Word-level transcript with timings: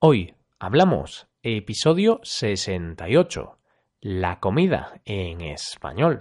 Hoy 0.00 0.36
hablamos 0.60 1.26
episodio 1.42 2.20
68, 2.22 3.58
la 4.00 4.38
comida 4.38 5.00
en 5.04 5.40
español. 5.40 6.18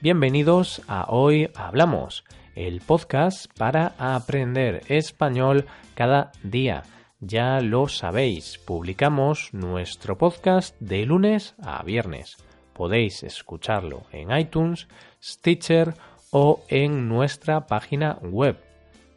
Bienvenidos 0.00 0.80
a 0.88 1.04
Hoy 1.10 1.50
Hablamos, 1.54 2.24
el 2.54 2.80
podcast 2.80 3.52
para 3.58 3.92
aprender 3.98 4.80
español 4.88 5.66
cada 5.94 6.32
día. 6.42 6.82
Ya 7.20 7.60
lo 7.60 7.88
sabéis, 7.88 8.56
publicamos 8.56 9.52
nuestro 9.52 10.16
podcast 10.16 10.74
de 10.80 11.04
lunes 11.04 11.54
a 11.62 11.82
viernes. 11.82 12.38
Podéis 12.80 13.22
escucharlo 13.24 14.04
en 14.10 14.34
iTunes, 14.34 14.88
Stitcher 15.22 15.92
o 16.30 16.64
en 16.68 17.10
nuestra 17.10 17.66
página 17.66 18.16
web 18.22 18.56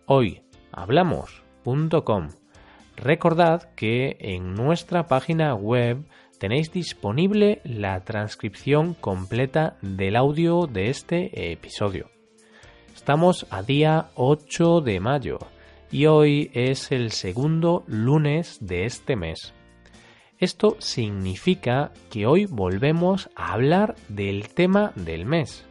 hoyhablamos.com. 0.06 2.32
Recordad 2.98 3.74
que 3.76 4.18
en 4.20 4.54
nuestra 4.54 5.08
página 5.08 5.56
web 5.56 6.04
tenéis 6.40 6.74
disponible 6.74 7.62
la 7.64 8.02
transcripción 8.02 8.96
completa 8.96 9.78
del 9.82 10.18
audio 10.18 10.68
de 10.68 10.90
este 10.90 11.54
episodio. 11.54 12.10
Estamos 12.94 13.48
a 13.50 13.64
día 13.64 14.10
8 14.16 14.82
de 14.82 15.00
mayo 15.00 15.40
y 15.90 16.08
hoy 16.08 16.52
es 16.54 16.92
el 16.92 17.12
segundo 17.12 17.86
lunes 17.88 18.58
de 18.60 18.84
este 18.84 19.16
mes. 19.16 19.54
Esto 20.44 20.76
significa 20.80 21.94
que 22.12 22.26
hoy 22.26 22.48
volvemos 22.48 23.30
a 23.34 23.54
hablar 23.54 23.96
del 24.10 24.50
tema 24.50 24.92
del 24.98 25.26
mes. 25.26 25.66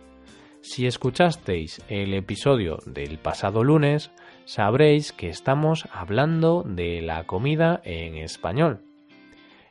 Si 0.62 0.86
escuchasteis 0.86 1.82
el 1.88 2.14
episodio 2.14 2.78
del 2.86 3.18
pasado 3.18 3.64
lunes, 3.64 4.12
sabréis 4.46 5.12
que 5.12 5.28
estamos 5.28 5.86
hablando 5.92 6.64
de 6.66 7.02
la 7.02 7.24
comida 7.24 7.82
en 7.84 8.16
español. 8.16 8.80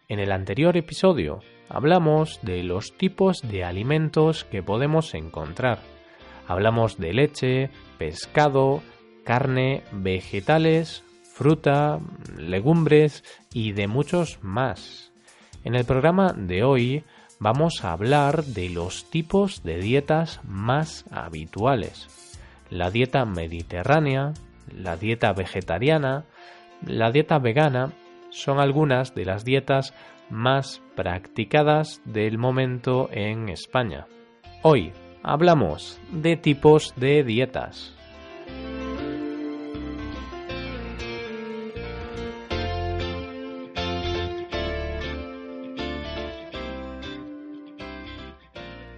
En 0.07 0.19
el 0.19 0.31
anterior 0.31 0.77
episodio 0.77 1.39
hablamos 1.67 2.39
de 2.43 2.61
los 2.61 2.95
tipos 2.95 3.41
de 3.41 3.63
alimentos 3.63 4.43
que 4.43 4.61
podemos 4.61 5.15
encontrar. 5.15 5.79
Hablamos 6.47 6.99
de 6.99 7.13
leche, 7.13 7.69
pescado, 7.97 8.83
carne, 9.23 9.81
vegetales, 9.93 11.03
fruta, 11.41 11.97
legumbres 12.37 13.23
y 13.51 13.71
de 13.71 13.87
muchos 13.87 14.37
más. 14.43 15.11
En 15.63 15.73
el 15.73 15.85
programa 15.85 16.33
de 16.37 16.63
hoy 16.63 17.03
vamos 17.39 17.83
a 17.83 17.93
hablar 17.93 18.43
de 18.43 18.69
los 18.69 19.09
tipos 19.09 19.63
de 19.63 19.79
dietas 19.79 20.39
más 20.43 21.03
habituales. 21.09 22.07
La 22.69 22.91
dieta 22.91 23.25
mediterránea, 23.25 24.33
la 24.71 24.97
dieta 24.97 25.33
vegetariana, 25.33 26.25
la 26.85 27.11
dieta 27.11 27.39
vegana 27.39 27.91
son 28.29 28.59
algunas 28.59 29.15
de 29.15 29.25
las 29.25 29.43
dietas 29.43 29.95
más 30.29 30.83
practicadas 30.95 32.03
del 32.05 32.37
momento 32.37 33.09
en 33.11 33.49
España. 33.49 34.05
Hoy 34.61 34.93
hablamos 35.23 35.99
de 36.11 36.37
tipos 36.37 36.93
de 36.97 37.23
dietas. 37.23 37.95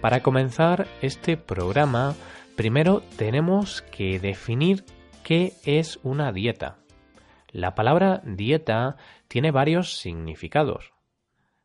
Para 0.04 0.22
comenzar 0.22 0.86
este 1.00 1.38
programa, 1.38 2.14
primero 2.56 3.00
tenemos 3.16 3.80
que 3.80 4.20
definir 4.20 4.84
qué 5.22 5.54
es 5.64 5.98
una 6.02 6.30
dieta. 6.30 6.76
La 7.48 7.74
palabra 7.74 8.20
dieta 8.22 8.98
tiene 9.28 9.50
varios 9.50 9.96
significados. 9.96 10.92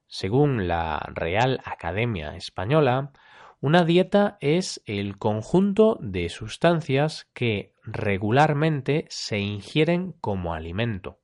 Según 0.07 0.69
la 0.69 0.99
Real 1.13 1.59
Academia 1.65 2.37
Española, 2.37 3.11
una 3.59 3.83
dieta 3.83 4.37
es 4.39 4.81
el 4.85 5.17
conjunto 5.17 5.97
de 5.99 6.29
sustancias 6.29 7.27
que 7.33 7.73
regularmente 7.83 9.05
se 9.09 9.39
ingieren 9.39 10.13
como 10.13 10.53
alimento, 10.53 11.19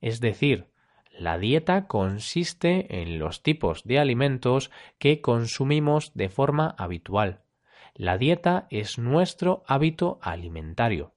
es 0.00 0.20
decir, 0.20 0.70
la 1.18 1.38
dieta 1.38 1.86
consiste 1.86 3.00
en 3.02 3.18
los 3.18 3.42
tipos 3.42 3.84
de 3.84 3.98
alimentos 3.98 4.70
que 4.98 5.20
consumimos 5.20 6.12
de 6.14 6.28
forma 6.28 6.74
habitual. 6.78 7.42
La 7.94 8.18
dieta 8.18 8.66
es 8.70 8.98
nuestro 8.98 9.62
hábito 9.66 10.18
alimentario. 10.20 11.14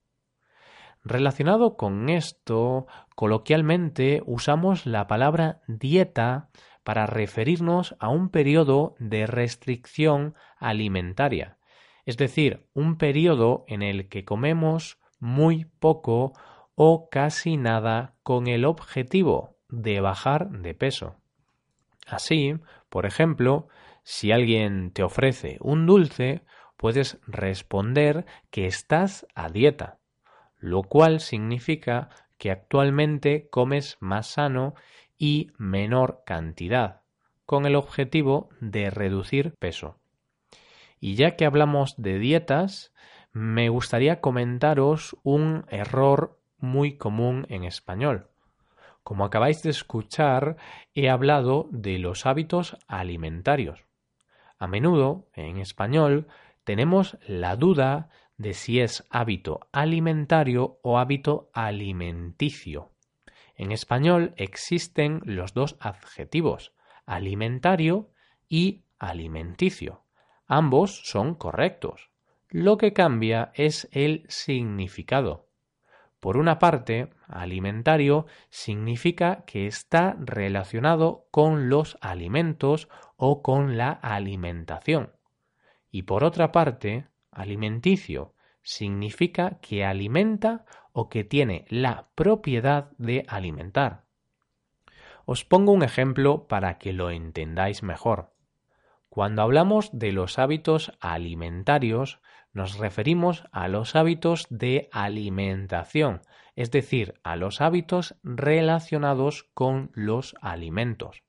Relacionado 1.04 1.76
con 1.76 2.10
esto, 2.10 2.88
coloquialmente 3.16 4.22
usamos 4.26 4.86
la 4.86 5.08
palabra 5.08 5.62
dieta 5.68 6.50
para 6.84 7.06
referirnos 7.06 7.96
a 8.00 8.10
un 8.10 8.30
periodo 8.30 8.96
de 9.00 9.28
restricción 9.28 10.36
alimentaria, 10.58 11.58
es 12.06 12.18
decir, 12.18 12.68
un 12.74 12.98
periodo 12.98 13.66
en 13.68 13.82
el 13.82 14.08
que 14.08 14.26
comemos 14.26 15.00
muy 15.20 15.66
poco 15.66 16.34
o 16.76 17.10
casi 17.10 17.58
nada 17.58 18.16
con 18.24 18.48
el 18.48 18.66
objetivo 18.66 19.59
de 19.70 20.02
bajar 20.02 20.50
de 20.50 20.74
peso. 20.74 21.16
Así, 22.08 22.56
por 22.90 23.06
ejemplo, 23.06 23.68
si 24.04 24.32
alguien 24.32 24.92
te 24.92 25.04
ofrece 25.04 25.58
un 25.62 25.86
dulce, 25.86 26.44
puedes 26.78 27.20
responder 27.28 28.26
que 28.50 28.66
estás 28.66 29.28
a 29.36 29.50
dieta, 29.50 30.00
lo 30.58 30.84
cual 30.84 31.20
significa 31.20 32.10
que 32.38 32.52
actualmente 32.52 33.48
comes 33.50 33.98
más 34.00 34.28
sano 34.28 34.74
y 35.18 35.52
menor 35.58 36.24
cantidad, 36.26 37.02
con 37.46 37.66
el 37.66 37.76
objetivo 37.76 38.50
de 38.62 38.90
reducir 38.90 39.54
peso. 39.60 40.00
Y 41.00 41.16
ya 41.16 41.36
que 41.36 41.46
hablamos 41.46 41.96
de 41.98 42.18
dietas, 42.18 42.94
me 43.32 43.70
gustaría 43.70 44.22
comentaros 44.22 45.16
un 45.24 45.66
error 45.70 46.40
muy 46.58 46.98
común 46.98 47.46
en 47.50 47.64
español. 47.64 48.29
Como 49.04 49.26
acabáis 49.26 49.64
de 49.64 49.72
escuchar, 49.72 50.58
he 50.94 51.10
hablado 51.10 51.68
de 51.72 52.00
los 52.00 52.26
hábitos 52.26 52.78
alimentarios. 52.88 53.86
A 54.58 54.68
menudo, 54.68 55.28
en 55.34 55.58
español, 55.58 56.28
tenemos 56.64 57.18
la 57.26 57.56
duda 57.56 58.10
de 58.38 58.54
si 58.54 58.80
es 58.80 59.06
hábito 59.10 59.60
alimentario 59.72 60.80
o 60.84 60.98
hábito 60.98 61.50
alimenticio. 61.54 62.92
En 63.56 63.74
español 63.74 64.34
existen 64.38 65.22
los 65.26 65.54
dos 65.54 65.76
adjetivos, 65.82 66.74
alimentario 67.06 68.12
y 68.48 68.86
alimenticio. 68.98 70.06
Ambos 70.48 71.02
son 71.04 71.36
correctos. 71.36 72.10
Lo 72.48 72.78
que 72.78 72.94
cambia 72.94 73.52
es 73.56 73.90
el 73.92 74.26
significado. 74.30 75.49
Por 76.20 76.36
una 76.36 76.60
parte, 76.60 77.10
alimentario 77.28 78.26
significa 78.50 79.44
que 79.46 79.68
está 79.68 80.18
relacionado 80.20 81.28
con 81.32 81.70
los 81.70 81.98
alimentos 82.02 82.90
o 83.16 83.42
con 83.42 83.78
la 83.78 83.92
alimentación. 83.92 85.14
Y 85.92 86.04
por 86.04 86.24
otra 86.24 86.52
parte, 86.52 87.08
alimenticio 87.32 88.34
significa 88.62 89.60
que 89.62 89.86
alimenta 89.86 90.66
o 90.92 91.10
que 91.10 91.24
tiene 91.24 91.66
la 91.70 92.10
propiedad 92.16 92.92
de 92.98 93.26
alimentar. 93.28 94.04
Os 95.26 95.46
pongo 95.46 95.72
un 95.72 95.84
ejemplo 95.84 96.48
para 96.48 96.78
que 96.78 96.92
lo 96.92 97.12
entendáis 97.12 97.82
mejor. 97.84 98.34
Cuando 99.20 99.42
hablamos 99.42 99.90
de 99.92 100.14
los 100.14 100.40
hábitos 100.40 100.94
alimentarios, 101.02 102.22
nos 102.54 102.78
referimos 102.78 103.44
a 103.52 103.68
los 103.68 103.98
hábitos 103.98 104.48
de 104.50 104.88
alimentación, 104.94 106.22
es 106.56 106.72
decir, 106.72 107.16
a 107.22 107.36
los 107.36 107.60
hábitos 107.60 108.16
relacionados 108.24 109.44
con 109.54 109.92
los 109.94 110.38
alimentos. 110.40 111.24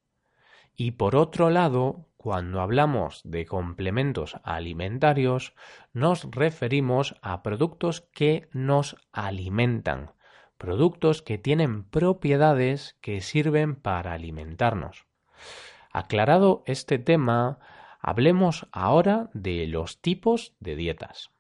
Y 0.76 0.92
por 0.92 1.16
otro 1.16 1.50
lado, 1.50 2.06
cuando 2.16 2.60
hablamos 2.60 3.22
de 3.25 3.44
complementos 3.44 4.37
alimentarios, 4.44 5.52
nos 5.92 6.31
referimos 6.31 7.16
a 7.22 7.42
productos 7.42 8.02
que 8.14 8.48
nos 8.52 8.98
alimentan, 9.10 10.12
productos 10.58 11.22
que 11.22 11.38
tienen 11.38 11.82
propiedades 11.82 12.96
que 13.00 13.20
sirven 13.20 13.75
para 13.75 14.12
alimentarnos. 14.12 15.06
Aclarado 15.92 16.62
este 16.66 17.00
tema, 17.00 17.58
Hablemos 18.00 18.67
ahora 18.73 19.29
de 19.35 19.67
los 19.67 20.00
tipos 20.00 20.55
de 20.58 20.75
dietas. 20.75 21.31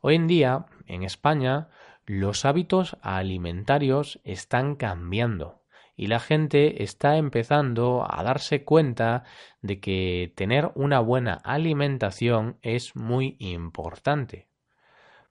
Hoy 0.00 0.14
en 0.14 0.28
día, 0.28 0.66
en 0.86 1.02
España, 1.02 1.68
los 2.06 2.44
hábitos 2.44 2.96
alimentarios 3.02 4.20
están 4.22 4.76
cambiando 4.76 5.62
y 5.96 6.06
la 6.06 6.20
gente 6.20 6.84
está 6.84 7.16
empezando 7.16 8.06
a 8.08 8.22
darse 8.22 8.64
cuenta 8.64 9.24
de 9.62 9.80
que 9.80 10.32
tener 10.36 10.70
una 10.76 11.00
buena 11.00 11.34
alimentación 11.44 12.56
es 12.62 12.94
muy 12.94 13.36
importante. 13.40 14.48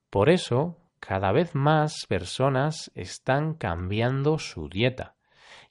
Por 0.10 0.30
eso, 0.30 0.78
cada 1.00 1.32
vez 1.32 1.56
más 1.56 2.06
personas 2.08 2.92
están 2.96 3.54
cambiando 3.54 4.38
su 4.38 4.68
dieta 4.68 5.16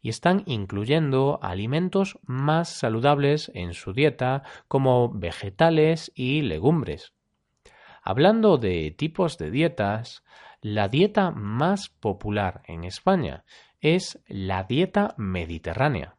y 0.08 0.10
están 0.10 0.42
incluyendo 0.46 1.38
alimentos 1.42 2.18
más 2.22 2.70
saludables 2.70 3.50
en 3.52 3.74
su 3.74 3.92
dieta 3.92 4.42
como 4.66 5.10
vegetales 5.10 6.10
y 6.14 6.40
legumbres. 6.40 7.12
Hablando 8.02 8.56
de 8.56 8.90
tipos 8.90 9.36
de 9.36 9.50
dietas, 9.50 10.24
la 10.62 10.88
dieta 10.88 11.30
más 11.30 11.90
popular 11.90 12.62
en 12.64 12.84
España 12.84 13.44
es 13.82 14.18
la 14.28 14.64
dieta 14.64 15.14
mediterránea. 15.18 16.16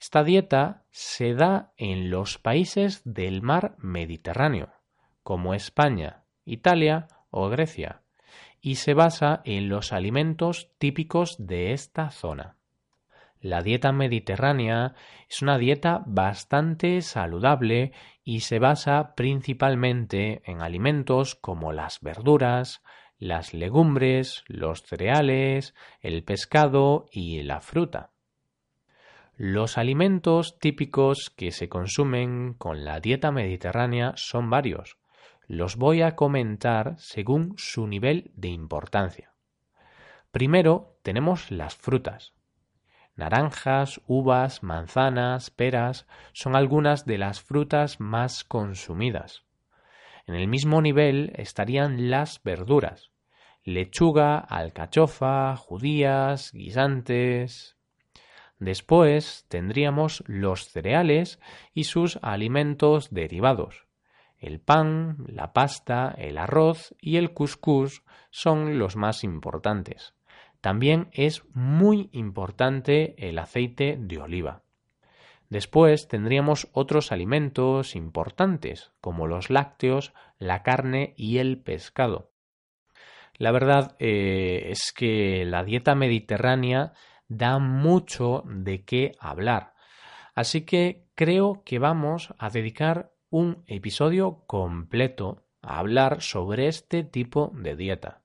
Esta 0.00 0.24
dieta 0.24 0.86
se 0.90 1.34
da 1.34 1.74
en 1.76 2.08
los 2.08 2.38
países 2.38 3.02
del 3.04 3.42
mar 3.42 3.74
Mediterráneo, 3.76 4.72
como 5.22 5.52
España, 5.52 6.24
Italia 6.46 7.08
o 7.28 7.50
Grecia, 7.50 8.00
y 8.62 8.76
se 8.76 8.94
basa 8.94 9.42
en 9.44 9.68
los 9.68 9.92
alimentos 9.92 10.70
típicos 10.78 11.36
de 11.38 11.74
esta 11.74 12.10
zona. 12.10 12.56
La 13.42 13.60
dieta 13.60 13.90
mediterránea 13.90 14.94
es 15.28 15.42
una 15.42 15.58
dieta 15.58 16.04
bastante 16.06 17.02
saludable 17.02 17.90
y 18.22 18.40
se 18.40 18.60
basa 18.60 19.16
principalmente 19.16 20.42
en 20.44 20.62
alimentos 20.62 21.34
como 21.34 21.72
las 21.72 22.00
verduras, 22.02 22.84
las 23.18 23.52
legumbres, 23.52 24.44
los 24.46 24.84
cereales, 24.84 25.74
el 26.02 26.22
pescado 26.22 27.06
y 27.10 27.42
la 27.42 27.60
fruta. 27.60 28.12
Los 29.36 29.76
alimentos 29.76 30.60
típicos 30.60 31.28
que 31.36 31.50
se 31.50 31.68
consumen 31.68 32.54
con 32.54 32.84
la 32.84 33.00
dieta 33.00 33.32
mediterránea 33.32 34.12
son 34.14 34.50
varios. 34.50 34.98
Los 35.48 35.74
voy 35.74 36.02
a 36.02 36.14
comentar 36.14 36.94
según 36.98 37.54
su 37.56 37.88
nivel 37.88 38.30
de 38.36 38.50
importancia. 38.50 39.34
Primero 40.30 40.96
tenemos 41.02 41.50
las 41.50 41.74
frutas. 41.74 42.34
Naranjas, 43.22 44.00
uvas, 44.08 44.64
manzanas, 44.64 45.50
peras 45.50 46.08
son 46.32 46.56
algunas 46.56 47.06
de 47.06 47.18
las 47.18 47.40
frutas 47.40 48.00
más 48.00 48.42
consumidas. 48.42 49.44
En 50.26 50.34
el 50.34 50.48
mismo 50.48 50.82
nivel 50.82 51.32
estarían 51.36 52.10
las 52.10 52.42
verduras 52.42 53.12
lechuga, 53.64 54.38
alcachofa, 54.38 55.54
judías, 55.54 56.50
guisantes. 56.52 57.76
Después 58.58 59.46
tendríamos 59.48 60.24
los 60.26 60.68
cereales 60.68 61.38
y 61.74 61.84
sus 61.84 62.18
alimentos 62.22 63.14
derivados. 63.14 63.86
El 64.36 64.58
pan, 64.58 65.18
la 65.28 65.52
pasta, 65.52 66.12
el 66.18 66.38
arroz 66.38 66.92
y 67.00 67.18
el 67.18 67.32
cuscús 67.32 68.02
son 68.30 68.80
los 68.80 68.96
más 68.96 69.22
importantes. 69.22 70.12
También 70.62 71.08
es 71.12 71.42
muy 71.54 72.08
importante 72.12 73.16
el 73.18 73.40
aceite 73.40 73.98
de 73.98 74.18
oliva. 74.18 74.62
Después 75.50 76.06
tendríamos 76.06 76.68
otros 76.72 77.10
alimentos 77.10 77.96
importantes, 77.96 78.92
como 79.00 79.26
los 79.26 79.50
lácteos, 79.50 80.14
la 80.38 80.62
carne 80.62 81.14
y 81.16 81.38
el 81.38 81.60
pescado. 81.60 82.30
La 83.36 83.50
verdad 83.50 83.96
eh, 83.98 84.68
es 84.70 84.92
que 84.96 85.44
la 85.44 85.64
dieta 85.64 85.96
mediterránea 85.96 86.92
da 87.26 87.58
mucho 87.58 88.44
de 88.46 88.84
qué 88.84 89.12
hablar. 89.18 89.74
Así 90.32 90.60
que 90.60 91.08
creo 91.16 91.64
que 91.64 91.80
vamos 91.80 92.34
a 92.38 92.50
dedicar 92.50 93.12
un 93.30 93.64
episodio 93.66 94.44
completo 94.46 95.44
a 95.60 95.80
hablar 95.80 96.22
sobre 96.22 96.68
este 96.68 97.02
tipo 97.02 97.50
de 97.52 97.74
dieta. 97.74 98.21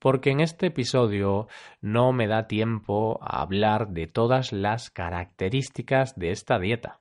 Porque 0.00 0.30
en 0.30 0.40
este 0.40 0.66
episodio 0.66 1.46
no 1.80 2.12
me 2.12 2.26
da 2.26 2.48
tiempo 2.48 3.20
a 3.22 3.42
hablar 3.42 3.90
de 3.90 4.08
todas 4.08 4.52
las 4.52 4.90
características 4.90 6.18
de 6.18 6.32
esta 6.32 6.58
dieta. 6.58 6.98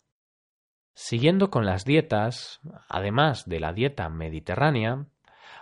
Siguiendo 0.94 1.50
con 1.50 1.66
las 1.66 1.84
dietas, 1.84 2.60
además 2.88 3.50
de 3.50 3.60
la 3.60 3.74
dieta 3.74 4.10
mediterránea, 4.10 5.08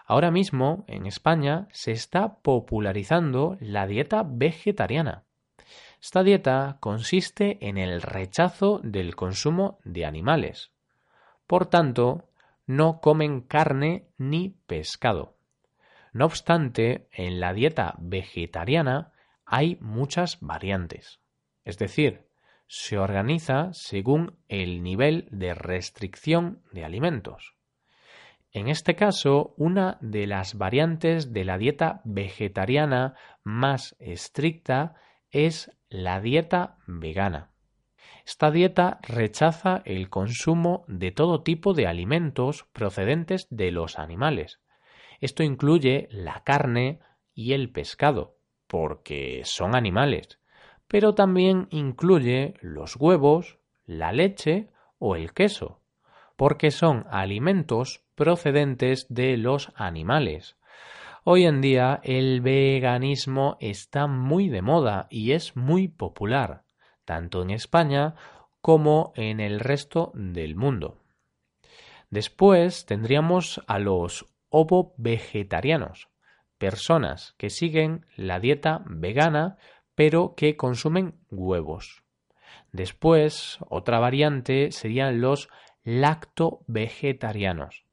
Ahora 0.10 0.31
mismo 0.31 0.86
en 0.88 1.06
España 1.06 1.68
se 1.72 1.92
está 1.92 2.39
popularizando 2.42 3.57
la 3.60 3.86
dieta 3.86 4.24
vegetariana. 4.25 5.25
Esta 6.01 6.24
dieta 6.24 6.78
consiste 6.80 7.57
en 7.68 7.78
el 7.78 8.01
rechazo 8.01 8.80
del 8.84 9.18
consumo 9.18 9.80
de 9.84 10.06
animales. 10.06 10.72
Por 11.45 11.66
tanto, 11.66 12.30
no 12.66 13.01
comen 13.01 13.42
carne 13.42 14.07
ni 14.18 14.56
pescado. 14.66 15.37
No 16.17 16.25
obstante, 16.25 17.09
en 17.11 17.39
la 17.39 17.53
dieta 17.53 17.93
vegetariana 17.99 19.11
hay 19.45 19.77
muchas 19.81 20.39
variantes. 20.41 21.19
Es 21.63 21.77
decir, 21.77 22.25
se 22.65 22.97
organiza 22.97 23.69
según 23.73 24.39
el 24.47 24.81
nivel 24.81 25.27
de 25.29 25.53
restricción 25.53 26.63
de 26.71 26.85
alimentos. 26.85 27.53
En 28.51 28.67
este 28.67 28.95
caso, 28.95 29.53
una 29.57 29.99
de 30.01 30.25
las 30.25 30.57
variantes 30.57 31.33
de 31.33 31.45
la 31.45 31.59
dieta 31.59 32.01
vegetariana 32.03 33.13
más 33.43 33.95
estricta 33.99 34.95
es 35.29 35.69
la 35.87 36.19
dieta 36.19 36.77
vegana. 36.87 37.51
Esta 38.25 38.49
dieta 38.49 38.97
rechaza 39.03 39.83
el 39.85 40.09
consumo 40.09 40.83
de 40.87 41.11
todo 41.11 41.43
tipo 41.43 41.75
de 41.75 41.85
alimentos 41.85 42.63
procedentes 42.73 43.45
de 43.51 43.69
los 43.69 43.99
animales. 43.99 44.59
Esto 45.19 45.43
incluye 45.43 46.07
la 46.11 46.43
carne 46.43 46.99
y 47.33 47.53
el 47.53 47.71
pescado, 47.71 48.37
porque 48.67 49.41
son 49.45 49.75
animales, 49.75 50.39
pero 50.87 51.15
también 51.15 51.67
incluye 51.71 52.55
los 52.61 52.95
huevos, 52.95 53.57
la 53.85 54.11
leche 54.11 54.69
o 54.99 55.15
el 55.15 55.33
queso, 55.33 55.81
porque 56.35 56.71
son 56.71 57.05
alimentos 57.09 58.03
procedentes 58.15 59.05
de 59.09 59.37
los 59.37 59.71
animales. 59.75 60.57
Hoy 61.23 61.45
en 61.45 61.61
día 61.61 61.99
el 62.03 62.41
veganismo 62.41 63.57
está 63.59 64.07
muy 64.07 64.49
de 64.49 64.61
moda 64.61 65.07
y 65.09 65.33
es 65.33 65.55
muy 65.55 65.87
popular, 65.87 66.63
tanto 67.05 67.41
en 67.41 67.49
España 67.49 68.15
como 68.61 69.11
en 69.15 69.39
el 69.39 69.59
resto 69.59 70.11
del 70.15 70.55
mundo. 70.55 70.97
Después 72.09 72.85
tendríamos 72.85 73.61
a 73.67 73.79
los 73.79 74.25
ovo-vegetarianos, 74.49 76.09
personas 76.57 77.36
que 77.38 77.50
siguen 77.50 78.05
la 78.15 78.39
dieta 78.39 78.83
vegana 78.86 79.57
pero 79.98 80.36
que 80.36 80.55
consumen 80.55 81.15
huevos. 81.31 82.03
Después, 82.72 83.57
otra 83.67 83.98
variante 83.98 84.72
serían 84.72 85.22
los 85.22 85.50
lacto-vegetarianos, 85.83 87.83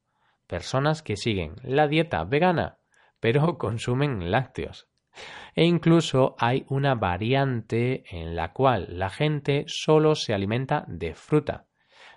personas 0.46 1.02
que 1.02 1.16
siguen 1.16 1.54
la 1.62 1.88
dieta 1.88 2.22
vegana, 2.24 2.76
pero 3.20 3.56
consumen 3.58 4.30
lácteos. 4.30 4.86
E 5.54 5.64
incluso 5.64 6.34
hay 6.38 6.66
una 6.68 6.94
variante 6.94 8.04
en 8.10 8.36
la 8.36 8.52
cual 8.52 8.98
la 8.98 9.08
gente 9.08 9.64
solo 9.66 10.14
se 10.14 10.34
alimenta 10.34 10.84
de 10.88 11.14
fruta, 11.14 11.64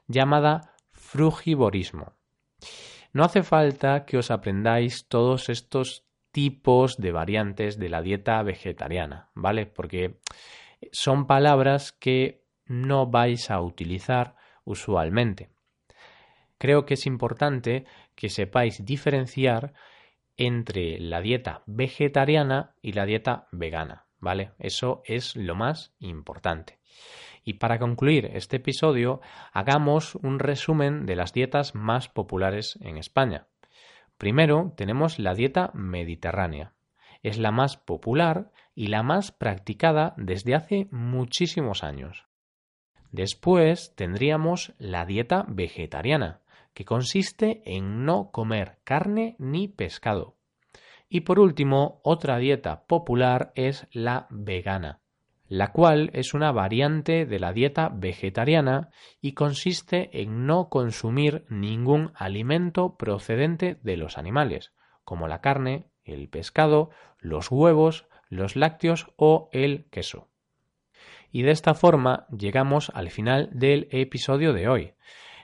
llamada 0.07 0.73
frugivorismo. 0.91 2.16
No 3.17 3.23
hace 3.23 3.41
falta 3.41 4.05
que 4.05 4.19
os 4.19 4.29
aprendáis 4.29 5.07
todos 5.07 5.49
estos 5.49 6.05
tipos 6.31 6.97
de 6.97 7.11
variantes 7.11 7.79
de 7.79 7.89
la 7.89 8.03
dieta 8.03 8.43
vegetariana, 8.43 9.31
¿vale? 9.33 9.65
Porque 9.65 10.19
son 10.91 11.25
palabras 11.25 11.91
que 11.91 12.45
no 12.67 13.07
vais 13.07 13.49
a 13.49 13.59
utilizar 13.59 14.35
usualmente. 14.65 15.49
Creo 16.59 16.85
que 16.85 16.93
es 16.93 17.07
importante 17.07 17.87
que 18.13 18.29
sepáis 18.29 18.85
diferenciar 18.85 19.73
entre 20.35 20.99
la 20.99 21.19
dieta 21.19 21.63
vegetariana 21.65 22.75
y 22.83 22.91
la 22.91 23.07
dieta 23.07 23.47
vegana, 23.51 24.05
¿vale? 24.19 24.51
Eso 24.59 25.01
es 25.05 25.35
lo 25.35 25.55
más 25.55 25.95
importante. 25.97 26.77
Y 27.47 27.53
para 27.53 27.79
concluir 27.79 28.29
este 28.33 28.57
episodio, 28.57 29.21
hagamos 29.53 30.15
un 30.15 30.37
resumen 30.37 31.05
de 31.05 31.15
las 31.15 31.31
dietas 31.31 31.75
más 31.75 32.09
populares 32.09 32.77
en 32.81 32.97
España. 32.97 33.47
Primero 34.17 34.73
tenemos 34.75 35.17
la 35.17 35.33
dieta 35.33 35.71
mediterránea. 35.73 36.73
Es 37.23 37.37
la 37.37 37.51
más 37.51 37.77
popular 37.77 38.51
y 38.75 38.87
la 38.87 39.01
más 39.01 39.31
practicada 39.31 40.13
desde 40.17 40.55
hace 40.55 40.89
muchísimos 40.91 41.85
años. 41.85 42.27
Después 43.13 43.95
tendríamos 43.95 44.73
la 44.77 45.05
dieta 45.05 45.45
vegetariana, 45.47 46.41
que 46.73 46.83
consiste 46.83 47.61
en 47.63 48.03
no 48.03 48.29
comer 48.31 48.79
carne 48.83 49.37
ni 49.39 49.69
pescado. 49.69 50.35
Y 51.07 51.21
por 51.21 51.39
último, 51.39 52.01
otra 52.03 52.39
dieta 52.39 52.85
popular 52.87 53.53
es 53.55 53.87
la 53.93 54.27
vegana. 54.31 54.99
La 55.47 55.71
cual 55.71 56.09
es 56.13 56.33
una 56.33 56.51
variante 56.51 57.25
de 57.25 57.39
la 57.39 57.53
dieta 57.53 57.89
vegetariana 57.93 58.89
y 59.21 59.33
consiste 59.33 60.21
en 60.21 60.45
no 60.45 60.69
consumir 60.69 61.45
ningún 61.49 62.11
alimento 62.15 62.97
procedente 62.97 63.79
de 63.81 63.97
los 63.97 64.17
animales, 64.17 64.73
como 65.03 65.27
la 65.27 65.39
carne, 65.39 65.85
el 66.03 66.27
pescado, 66.29 66.89
los 67.19 67.49
huevos, 67.51 68.07
los 68.29 68.55
lácteos 68.55 69.07
o 69.15 69.49
el 69.51 69.85
queso. 69.89 70.27
Y 71.31 71.43
de 71.43 71.51
esta 71.51 71.73
forma 71.73 72.27
llegamos 72.35 72.91
al 72.93 73.09
final 73.09 73.49
del 73.53 73.87
episodio 73.91 74.53
de 74.53 74.67
hoy. 74.67 74.93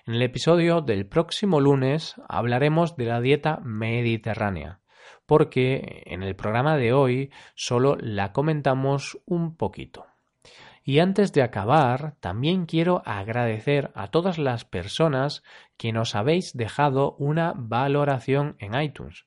En 0.06 0.16
el 0.16 0.22
episodio 0.22 0.82
del 0.82 1.06
próximo 1.06 1.62
lunes 1.62 2.16
hablaremos 2.28 2.98
de 2.98 3.06
la 3.06 3.22
dieta 3.22 3.60
mediterránea, 3.64 4.80
porque 5.26 6.04
en 6.06 6.24
el 6.24 6.36
programa 6.36 6.78
de 6.78 6.94
hoy 6.94 7.32
solo 7.56 7.98
la 8.00 8.34
comentamos 8.34 9.20
un 9.26 9.56
poquito. 9.56 10.06
Y 10.84 11.00
antes 11.00 11.32
de 11.32 11.42
acabar, 11.42 12.16
también 12.20 12.66
quiero 12.66 13.02
agradecer 13.06 13.92
a 13.96 14.08
todas 14.08 14.38
las 14.38 14.66
personas 14.66 15.42
que 15.78 15.94
nos 15.94 16.14
habéis 16.14 16.58
dejado 16.58 17.16
una 17.18 17.54
valoración 17.56 18.58
en 18.60 18.80
iTunes. 18.80 19.26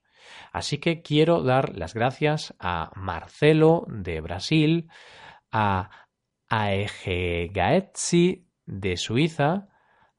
Así 0.53 0.79
que 0.79 1.01
quiero 1.03 1.43
dar 1.43 1.77
las 1.77 1.95
gracias 1.95 2.55
a 2.59 2.91
Marcelo 2.95 3.87
de 3.89 4.21
Brasil, 4.21 4.91
a 5.51 5.91
Aegegaetzi 6.49 8.47
de 8.67 8.97
Suiza, 8.97 9.69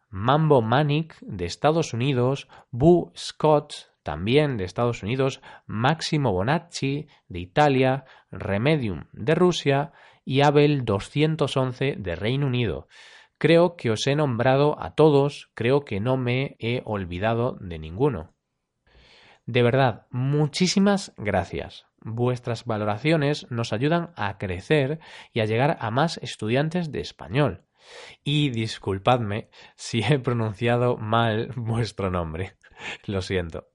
Mambo 0.09 0.61
Manic 0.61 1.17
de 1.21 1.45
Estados 1.45 1.93
Unidos, 1.93 2.47
Bu 2.71 3.11
Scott 3.15 3.91
también 4.07 4.55
de 4.55 4.63
Estados 4.63 5.03
Unidos, 5.03 5.41
Máximo 5.65 6.31
Bonacci 6.31 7.09
de 7.27 7.39
Italia, 7.39 8.05
Remedium 8.31 9.07
de 9.11 9.35
Rusia 9.35 9.91
y 10.23 10.43
Abel 10.43 10.85
211 10.85 11.97
de 11.97 12.15
Reino 12.15 12.47
Unido. 12.47 12.87
Creo 13.37 13.75
que 13.75 13.91
os 13.91 14.07
he 14.07 14.15
nombrado 14.15 14.81
a 14.81 14.95
todos, 14.95 15.51
creo 15.55 15.83
que 15.83 15.99
no 15.99 16.15
me 16.15 16.55
he 16.59 16.83
olvidado 16.85 17.57
de 17.59 17.79
ninguno. 17.79 18.33
De 19.45 19.61
verdad, 19.61 20.07
muchísimas 20.09 21.13
gracias. 21.17 21.85
Vuestras 21.99 22.63
valoraciones 22.63 23.45
nos 23.51 23.73
ayudan 23.73 24.13
a 24.15 24.37
crecer 24.37 25.01
y 25.33 25.41
a 25.41 25.45
llegar 25.45 25.75
a 25.81 25.91
más 25.91 26.17
estudiantes 26.19 26.93
de 26.93 27.01
español. 27.01 27.65
Y 28.23 28.51
disculpadme 28.51 29.49
si 29.75 29.99
he 29.99 30.17
pronunciado 30.17 30.95
mal 30.95 31.51
vuestro 31.57 32.09
nombre. 32.09 32.55
Lo 33.05 33.21
siento. 33.21 33.67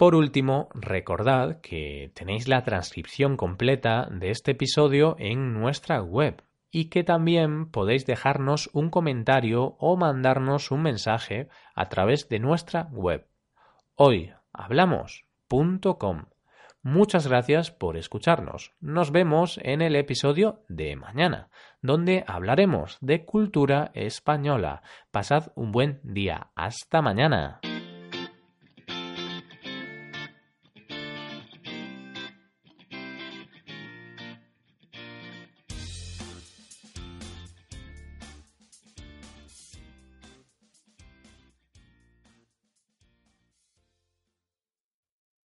Por 0.00 0.14
último, 0.14 0.70
recordad 0.72 1.60
que 1.60 2.10
tenéis 2.14 2.48
la 2.48 2.64
transcripción 2.64 3.36
completa 3.36 4.08
de 4.10 4.30
este 4.30 4.52
episodio 4.52 5.14
en 5.18 5.52
nuestra 5.52 6.00
web 6.00 6.42
y 6.70 6.86
que 6.86 7.04
también 7.04 7.70
podéis 7.70 8.06
dejarnos 8.06 8.70
un 8.72 8.88
comentario 8.88 9.76
o 9.78 9.98
mandarnos 9.98 10.70
un 10.70 10.80
mensaje 10.80 11.50
a 11.74 11.90
través 11.90 12.30
de 12.30 12.38
nuestra 12.38 12.88
web 12.92 13.26
hoyhablamos.com. 13.96 16.24
Muchas 16.82 17.26
gracias 17.26 17.70
por 17.70 17.98
escucharnos. 17.98 18.72
Nos 18.80 19.12
vemos 19.12 19.60
en 19.62 19.82
el 19.82 19.96
episodio 19.96 20.62
de 20.70 20.96
mañana, 20.96 21.50
donde 21.82 22.24
hablaremos 22.26 22.96
de 23.02 23.26
cultura 23.26 23.90
española. 23.92 24.80
Pasad 25.10 25.48
un 25.56 25.72
buen 25.72 26.00
día. 26.02 26.52
Hasta 26.54 27.02
mañana. 27.02 27.60